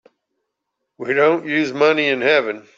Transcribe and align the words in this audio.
We 0.97 1.13
don't 1.13 1.45
use 1.45 1.73
money 1.73 2.07
in 2.07 2.21
heaven. 2.21 2.65